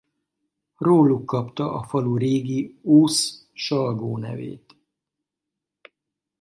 Róluk 0.77 1.25
kapta 1.25 1.71
a 1.73 1.83
falu 1.83 2.17
régi 2.17 2.77
Usz-Salgó 2.81 4.17
nevét. 4.17 4.75